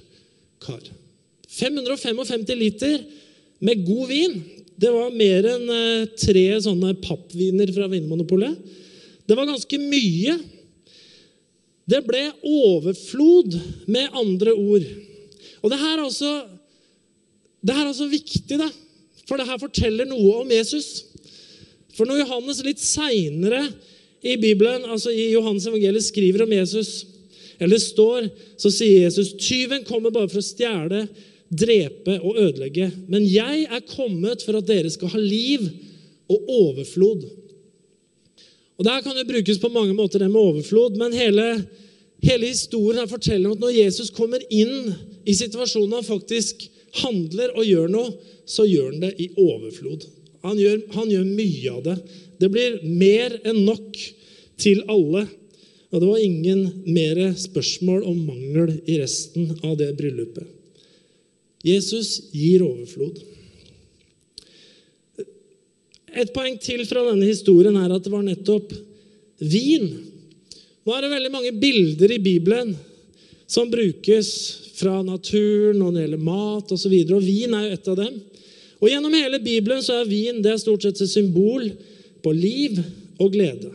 [0.63, 0.81] kar.
[1.51, 3.03] 555 liter
[3.59, 4.39] med god vin.
[4.75, 8.55] Det var mer enn eh, tre sånne pappviner fra Vinmonopolet.
[9.25, 10.35] Det var ganske mye.
[11.85, 13.55] Det ble overflod,
[13.91, 14.85] med andre ord.
[15.61, 16.31] Og det her er også,
[17.61, 18.67] det her er også viktig, da,
[19.25, 21.05] for det her forteller noe om Jesus.
[21.95, 23.63] For når Johannes litt seinere
[24.25, 27.05] i Bibelen, altså i Johannes evangeliet, skriver om Jesus,
[27.61, 28.27] eller står,
[28.59, 31.05] så sier Jesus tyven kommer bare for å stjele,
[31.49, 32.89] drepe og ødelegge.
[33.07, 35.67] Men jeg er kommet for at dere skal ha liv
[36.31, 37.25] og overflod.
[38.75, 41.45] Og Det her kan jo brukes på mange måter, det med overflod, men hele,
[42.23, 44.91] hele historien her forteller at når Jesus kommer inn
[45.23, 46.65] i situasjonen han faktisk
[47.01, 48.13] handler og gjør noe,
[48.45, 50.05] så gjør han det i overflod.
[50.45, 51.95] Han gjør, han gjør mye av det.
[52.41, 53.97] Det blir mer enn nok
[54.61, 55.25] til alle.
[55.91, 60.45] Og det var ingen mer spørsmål om mangel i resten av det bryllupet.
[61.65, 63.21] Jesus gir overflod.
[66.15, 68.75] Et poeng til fra denne historien er at det var nettopp
[69.41, 69.87] vin.
[70.85, 72.75] Nå er det veldig mange bilder i Bibelen
[73.49, 74.29] som brukes
[74.75, 76.93] fra naturen og når det gjelder mat osv.
[76.93, 78.21] Og, så og vin er jo et av dem.
[78.81, 81.69] Og Gjennom hele Bibelen så er vin det er stort sett et symbol
[82.23, 82.79] på liv
[83.21, 83.71] og glede.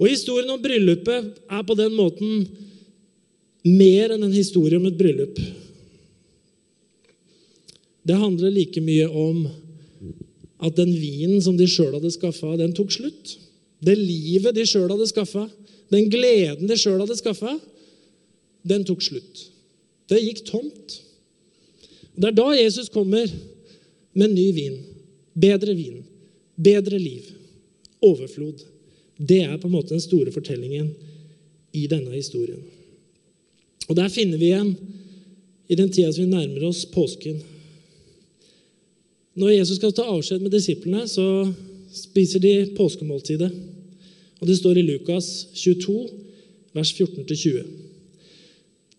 [0.00, 2.44] Og Historien om bryllupet er på den måten
[3.66, 5.36] mer enn en historie om et bryllup.
[8.02, 9.44] Det handler like mye om
[10.60, 13.36] at den vinen som de sjøl hadde skaffa, den tok slutt.
[13.80, 15.46] Det livet de sjøl hadde skaffa,
[15.92, 17.56] den gleden de sjøl hadde skaffa,
[18.64, 19.49] den tok slutt.
[20.10, 20.96] Det gikk tomt.
[22.18, 23.30] Det er da Jesus kommer
[24.18, 24.80] med ny vin.
[25.38, 26.02] Bedre vin.
[26.58, 27.30] Bedre liv.
[28.02, 28.64] Overflod.
[29.16, 30.90] Det er på en måte den store fortellingen
[31.76, 32.62] i denne historien.
[33.88, 34.74] Og der finner vi igjen
[35.70, 37.38] i den tida som vi nærmer oss påsken.
[39.38, 41.52] Når Jesus skal ta avskjed med disiplene, så
[41.94, 43.50] spiser de påskemåltidet.
[44.40, 46.08] Og Det står i Lukas 22,
[46.74, 47.62] vers 14-20.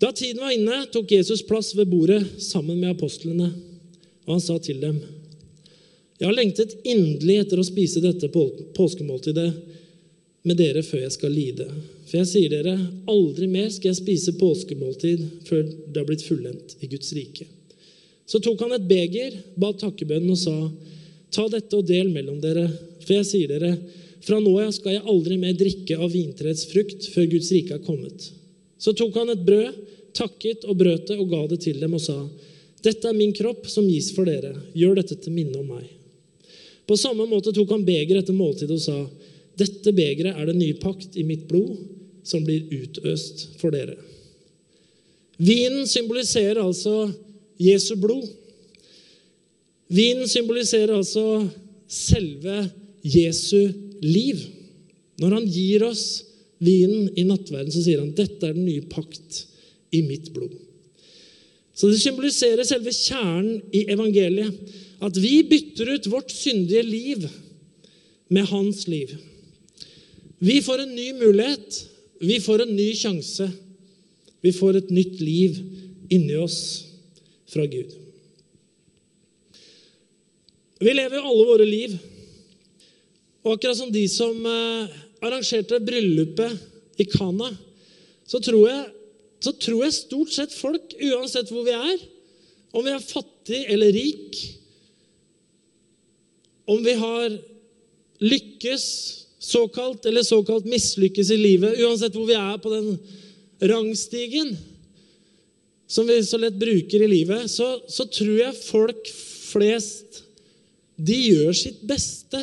[0.02, 3.52] Da tiden var inne, tok Jesus plass ved bordet sammen med apostlene,
[4.26, 4.98] og han sa til dem.:
[6.18, 9.52] Jeg har lengtet inderlig etter å spise dette påskemåltidet
[10.42, 11.68] med dere før jeg skal lide.
[12.10, 12.74] For jeg sier dere,
[13.14, 17.46] aldri mer skal jeg spise påskemåltid før det har blitt fullendt i Guds rike.
[18.26, 20.58] Så tok han et beger, ba takkebønnen og sa,
[21.30, 22.66] ta dette og del mellom dere,
[23.06, 23.76] for jeg sier dere,
[24.26, 27.86] fra nå av skal jeg aldri mer drikke av vintreets frukt før Guds rike er
[27.86, 28.32] kommet.
[28.82, 29.78] Så tok han et brød,
[30.18, 32.18] takket og brøt det og ga det til dem og sa,
[32.82, 35.86] dette er min kropp som gis for dere, gjør dette til minne om meg.
[36.90, 38.98] På samme måte tok han begeret etter måltidet og sa,
[39.60, 41.78] dette begeret er den nye pakt i mitt blod,
[42.26, 43.96] som blir utøst for dere.
[45.42, 47.10] Vinen symboliserer altså
[47.62, 48.26] Jesu blod.
[49.92, 51.46] Vinen symboliserer altså
[51.90, 52.66] selve
[53.02, 54.42] Jesu liv.
[55.22, 56.06] Når han gir oss
[56.62, 59.46] vinen i nattverden, så sier han dette er den nye pakt
[59.92, 60.54] i mitt blod.
[61.74, 64.54] Så det symboliserer selve kjernen i evangeliet.
[65.02, 67.26] At vi bytter ut vårt syndige liv
[68.30, 69.16] med hans liv.
[70.38, 71.80] Vi får en ny mulighet.
[72.22, 73.48] Vi får en ny sjanse.
[74.42, 75.58] Vi får et nytt liv
[76.14, 76.60] inni oss
[77.50, 77.98] fra Gud.
[80.82, 81.98] Vi lever jo alle våre liv.
[83.42, 87.52] Og akkurat som de som eh, arrangerte bryllupet i Kana,
[88.28, 88.88] så tror, jeg,
[89.44, 92.04] så tror jeg stort sett folk, uansett hvor vi er,
[92.72, 94.38] om vi er fattig eller rik,
[96.72, 97.34] om vi har
[98.22, 98.86] lykkes
[99.42, 102.94] såkalt eller såkalt mislykkes i livet, uansett hvor vi er på den
[103.72, 104.54] rangstigen
[105.92, 109.10] som vi så lett bruker i livet, så, så tror jeg folk
[109.52, 110.22] flest
[111.02, 112.40] de gjør sitt beste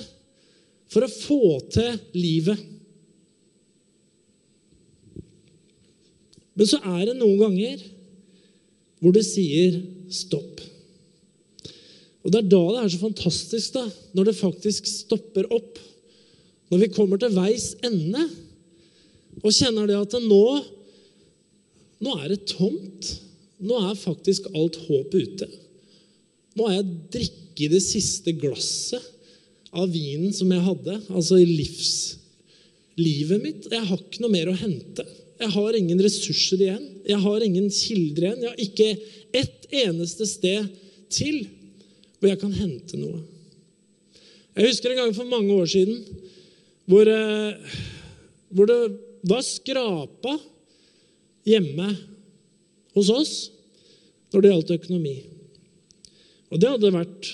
[0.89, 1.41] for å få
[1.73, 2.61] til livet.
[6.59, 7.85] Men så er det noen ganger
[8.99, 9.79] hvor det sier
[10.11, 10.65] stopp.
[12.27, 13.85] Og Det er da det er så fantastisk, da,
[14.17, 15.79] når det faktisk stopper opp.
[16.69, 18.27] Når vi kommer til veis ende
[19.39, 20.43] og kjenner det at nå,
[22.05, 23.13] nå er det tomt.
[23.65, 25.49] Nå er faktisk alt håp ute.
[26.59, 29.15] Nå har jeg drukket det siste glasset
[29.73, 33.69] av vinen som jeg hadde, altså i livslivet mitt.
[33.73, 35.05] Jeg har ikke noe mer å hente.
[35.39, 36.87] Jeg har ingen ressurser igjen.
[37.07, 38.45] Jeg har ingen kilder igjen.
[38.45, 38.89] Jeg har ikke
[39.39, 40.71] ett eneste sted
[41.13, 41.45] til
[42.19, 43.21] hvor jeg kan hente noe.
[44.59, 46.01] Jeg husker en gang for mange år siden
[46.89, 47.77] hvor, eh,
[48.51, 48.79] hvor det
[49.29, 50.35] var skrapa
[51.47, 51.93] hjemme
[52.97, 53.35] hos oss
[54.33, 55.17] når det gjaldt økonomi.
[56.51, 57.31] Og det hadde vært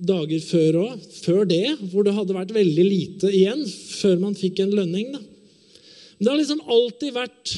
[0.00, 4.62] dager før òg, før det, hvor det hadde vært veldig lite igjen før man fikk
[4.64, 5.10] en lønning.
[5.14, 5.20] Da.
[5.20, 7.52] Men det har liksom alltid vært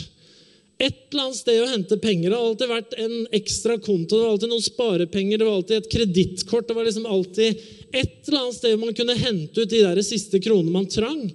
[0.83, 2.31] et eller annet sted å hente penger.
[2.31, 5.79] Det har alltid vært en ekstra konto, det var alltid noen sparepenger, det var alltid
[5.79, 6.67] et kredittkort.
[6.69, 10.41] Det var liksom alltid et eller annet sted man kunne hente ut de der siste
[10.43, 11.27] kronene man trang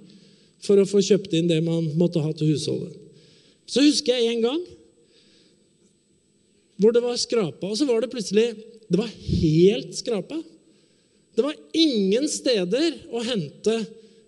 [0.64, 2.92] for å få kjøpt inn det man måtte ha til husholdet.
[3.68, 4.60] Så husker jeg en gang
[6.78, 8.52] hvor det var skrapa, og så var det plutselig
[8.88, 10.38] Det var helt skrapa.
[11.38, 13.74] Det var ingen steder å hente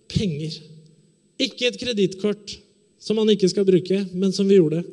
[0.06, 0.60] penger.
[1.42, 2.52] Ikke et kredittkort,
[3.02, 4.84] som man ikke skal bruke, men som vi gjorde.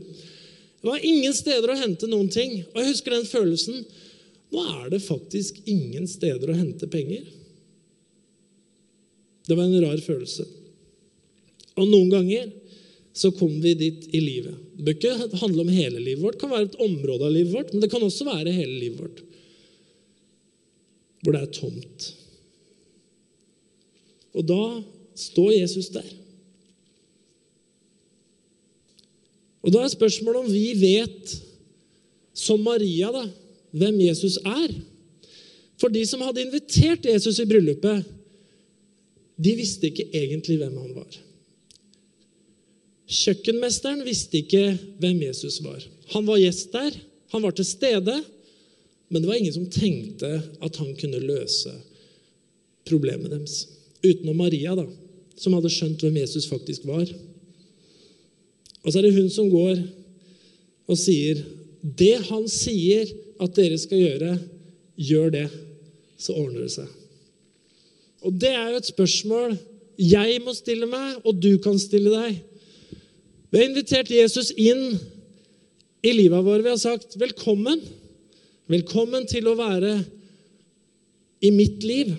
[0.82, 2.64] Det var ingen steder å hente noen ting.
[2.72, 3.86] Og jeg husker den følelsen.
[4.50, 7.30] Nå er det faktisk ingen steder å hente penger.
[9.46, 10.48] Det var en rar følelse.
[11.78, 12.50] Og noen ganger
[13.14, 14.58] så kommer vi dit i livet.
[14.74, 16.42] Det bør ikke handle om hele livet vårt.
[16.42, 19.06] Det kan være et område av livet vårt, men det kan også være hele livet
[19.06, 19.28] vårt
[21.22, 22.08] hvor det er tomt.
[24.38, 24.64] Og da
[25.18, 26.06] står Jesus der.
[29.66, 31.34] Og da er spørsmålet om vi vet,
[32.38, 33.26] som Maria, da,
[33.76, 34.72] hvem Jesus er.
[35.82, 38.06] For de som hadde invitert Jesus i bryllupet,
[39.38, 41.18] de visste ikke egentlig hvem han var.
[43.08, 45.84] Kjøkkenmesteren visste ikke hvem Jesus var.
[46.14, 46.96] Han var gjest der,
[47.34, 48.18] han var til stede,
[49.08, 50.30] men det var ingen som tenkte
[50.64, 51.72] at han kunne løse
[52.88, 53.62] problemet deres.
[54.04, 54.86] Utenom Maria, da,
[55.40, 57.08] som hadde skjønt hvem Jesus faktisk var.
[58.84, 59.80] Og så er det hun som går
[60.88, 61.40] og sier,
[61.82, 63.10] det han sier
[63.44, 64.36] at dere skal gjøre,
[64.98, 65.48] gjør det,
[66.18, 66.88] så ordner det seg.
[68.26, 69.58] Og det er jo et spørsmål
[69.98, 72.42] jeg må stille meg, og du kan stille deg.
[73.50, 74.98] Vi har invitert Jesus inn
[76.06, 76.64] i livet vårt.
[76.66, 77.82] Vi har sagt velkommen.
[78.68, 79.94] Velkommen til å være
[81.40, 82.10] i mitt liv.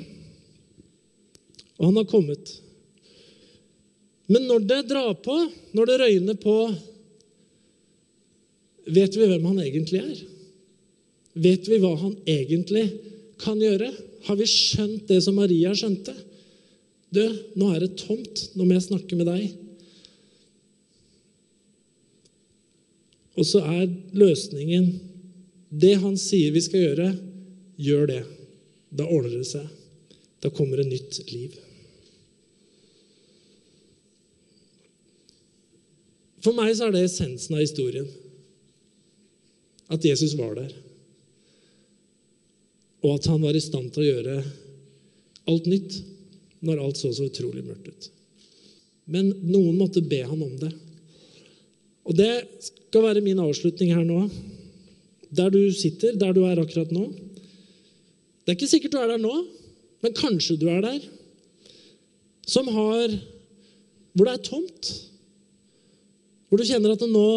[1.76, 2.54] Og han har kommet.
[4.32, 5.36] Men når det drar på,
[5.76, 6.54] når det røyner på,
[8.88, 10.22] vet vi hvem han egentlig er?
[11.38, 12.86] Vet vi hva han egentlig
[13.44, 13.90] kan gjøre?
[14.24, 16.16] Har vi skjønt det som Maria skjønte?
[17.12, 17.22] Du,
[17.60, 18.46] nå er det tomt.
[18.56, 19.52] Nå må jeg snakke med deg.
[23.36, 23.84] Og så er
[24.16, 24.88] løsningen
[25.68, 27.08] det han sier vi skal gjøre,
[27.76, 28.22] gjør det.
[28.90, 29.66] Da ordner det seg.
[30.42, 31.56] Da kommer det nytt liv.
[36.44, 38.06] For meg så er det essensen av historien.
[39.92, 40.72] At Jesus var der.
[43.04, 44.36] Og at han var i stand til å gjøre
[45.48, 45.98] alt nytt
[46.66, 48.08] når alt så så utrolig mørkt ut.
[49.08, 50.72] Men noen måtte be han om det.
[52.08, 52.32] Og det
[52.64, 54.26] skal være min avslutning her nå.
[55.34, 57.08] Der du sitter, der du er akkurat nå.
[58.44, 59.34] Det er ikke sikkert du er der nå,
[60.04, 61.02] men kanskje du er der.
[62.48, 63.12] Som har
[64.16, 64.88] Hvor det er tomt.
[66.48, 67.28] Hvor du kjenner at nå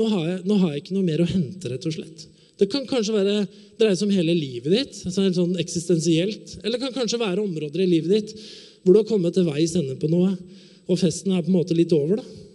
[0.00, 2.22] nå har, jeg, nå har jeg ikke noe mer å hente, rett og slett.
[2.60, 3.34] Det kan kanskje være,
[3.80, 6.54] dreie seg om hele livet ditt, altså sånn eksistensielt.
[6.62, 8.32] Eller det kan kanskje være områder i livet ditt
[8.80, 10.30] hvor du har kommet til veis ende på noe,
[10.88, 12.22] og festen er på en måte litt over.
[12.22, 12.49] da.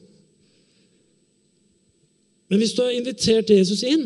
[2.49, 4.05] Men hvis du har invitert Jesus inn,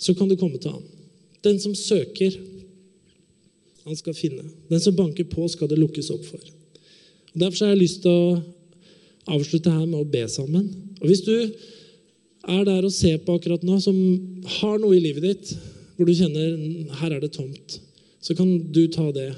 [0.00, 0.84] så kan du komme til ham.
[1.44, 2.36] Den som søker,
[3.84, 4.44] han skal finne.
[4.68, 6.40] Den som banker på, skal det lukkes opp for.
[7.32, 8.40] Og Derfor har jeg lyst til å
[9.36, 10.68] avslutte her med å be sammen.
[11.00, 11.34] Og Hvis du
[12.48, 13.96] er der og ser på akkurat nå, som
[14.60, 15.52] har noe i livet ditt
[15.96, 17.76] hvor du kjenner her er det tomt,
[18.20, 19.30] så kan du ta det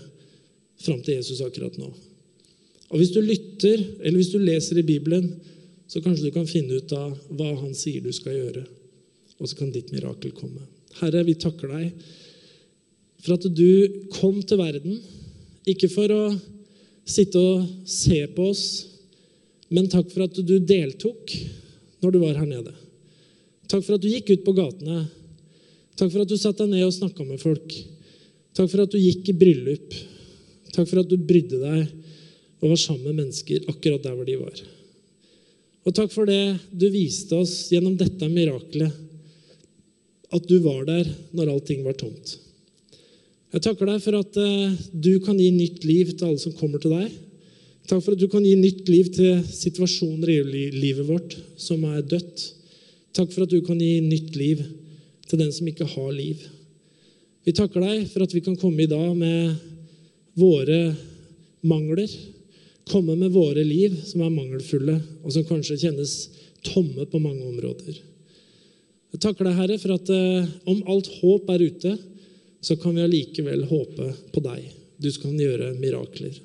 [0.82, 1.90] fram til Jesus akkurat nå.
[2.92, 5.30] Og Hvis du lytter, eller hvis du leser i Bibelen,
[5.92, 8.62] så kanskje du kan finne ut av hva han sier du skal gjøre.
[9.42, 10.62] Og så kan ditt mirakel komme.
[11.02, 12.06] Herre, vi takker deg
[13.22, 14.96] for at du kom til verden,
[15.68, 16.22] ikke for å
[17.06, 18.64] sitte og se på oss,
[19.72, 21.36] men takk for at du deltok
[22.02, 22.74] når du var her nede.
[23.68, 25.04] Takk for at du gikk ut på gatene.
[25.96, 27.78] Takk for at du satte deg ned og snakka med folk.
[28.56, 29.94] Takk for at du gikk i bryllup.
[30.72, 31.82] Takk for at du brydde deg
[32.62, 34.62] og var sammen med mennesker akkurat der hvor de var.
[35.82, 38.92] Og takk for det du viste oss gjennom dette mirakelet,
[40.32, 42.36] at du var der når allting var tomt.
[43.52, 46.80] Jeg takker deg for at eh, du kan gi nytt liv til alle som kommer
[46.80, 47.10] til deg.
[47.90, 52.00] Takk for at du kan gi nytt liv til situasjoner i livet vårt som er
[52.00, 52.46] dødt.
[53.12, 54.62] Takk for at du kan gi nytt liv
[55.28, 56.40] til den som ikke har liv.
[57.44, 59.52] Vi takker deg for at vi kan komme i dag med
[60.38, 60.94] våre
[61.66, 62.08] mangler,
[62.90, 66.14] komme med våre liv som er mangelfulle, og som kanskje kjennes
[66.66, 67.98] tomme på mange områder.
[69.12, 71.96] Jeg takker deg, Herre, for at eh, om alt håp er ute,
[72.62, 74.70] så kan vi allikevel håpe på deg.
[75.02, 76.38] Du kan gjøre mirakler.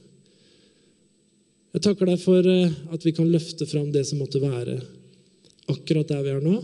[1.78, 4.80] Jeg takker deg for eh, at vi kan løfte fram det som måtte være
[5.72, 6.58] akkurat der vi er nå.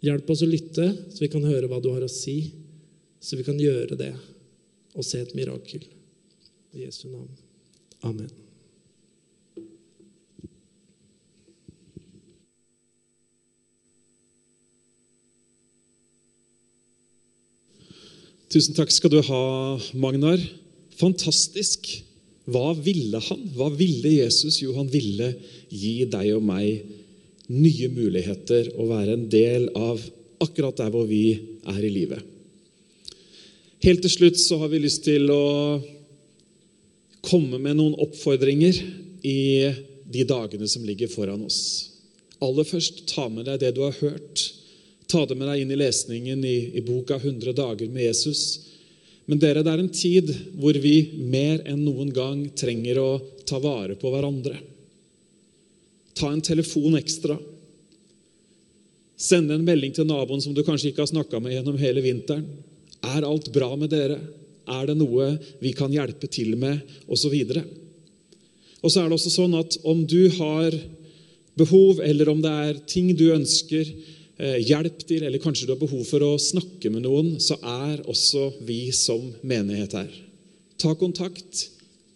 [0.00, 2.38] Hjelp oss å lytte, så vi kan høre hva du har å si,
[3.20, 4.14] så vi kan gjøre det
[4.96, 5.84] og se et mirakel.
[6.72, 7.49] I Jesu navn.
[8.06, 8.30] Amen.
[18.50, 19.42] Tusen takk skal du ha,
[19.94, 20.40] Magnar.
[20.98, 21.86] Fantastisk.
[22.50, 23.44] Hva ville han?
[23.54, 24.58] Hva ville Jesus?
[24.58, 25.34] Jo, han ville
[25.70, 26.82] gi deg og meg
[27.50, 30.02] nye muligheter å være en del av
[30.42, 31.38] akkurat der hvor vi
[31.68, 32.26] er i livet.
[33.84, 35.44] Helt til slutt så har vi lyst til å
[37.26, 38.80] komme med noen oppfordringer
[39.26, 39.40] i
[40.10, 41.60] de dagene som ligger foran oss.
[42.40, 44.46] Aller først, ta med deg det du har hørt.
[45.10, 48.42] Ta det med deg inn i lesningen i, i boka 100 dager med Jesus.
[49.28, 50.94] Men dere, det er en tid hvor vi
[51.30, 53.10] mer enn noen gang trenger å
[53.46, 54.56] ta vare på hverandre.
[56.18, 57.36] Ta en telefon ekstra.
[59.20, 62.46] Sende en melding til naboen som du kanskje ikke har snakka med gjennom hele vinteren.
[63.04, 64.18] Er alt bra med dere?
[64.70, 66.80] Er det noe vi kan hjelpe til med?
[67.10, 67.64] Og videre.
[68.80, 70.76] Og så er det også sånn at om du har
[71.58, 75.82] behov, eller om det er ting du ønsker eh, hjelp til, eller kanskje du har
[75.82, 80.10] behov for å snakke med noen, så er også vi som menighet her.
[80.80, 81.66] Ta kontakt.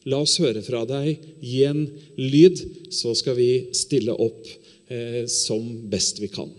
[0.08, 1.20] La oss høre fra deg.
[1.40, 1.86] Gi en
[2.20, 2.60] lyd,
[2.92, 4.48] så skal vi stille opp
[4.88, 6.52] eh, som best vi kan.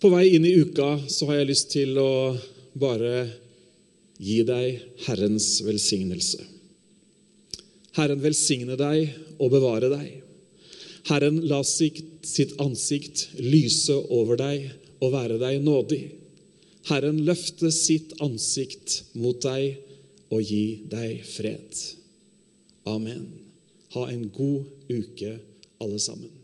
[0.00, 2.12] På vei inn i uka så har jeg lyst til å
[2.80, 3.28] bare
[4.20, 6.44] gi deg Herrens velsignelse.
[7.96, 10.08] Herren velsigne deg og bevare deg.
[11.08, 14.68] Herren la sitt ansikt lyse over deg
[15.00, 16.02] og være deg nådig.
[16.90, 19.80] Herren løfte sitt ansikt mot deg
[20.30, 21.80] og gi deg fred.
[22.88, 23.26] Amen.
[23.96, 25.38] Ha en god uke,
[25.82, 26.39] alle sammen.